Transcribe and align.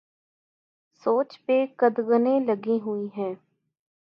سوچ 1.03 1.29
پہ 1.45 1.65
قدغنیں 1.77 2.39
لگی 2.39 2.77
ہوئی 2.85 3.07
ہیں۔ 3.17 3.33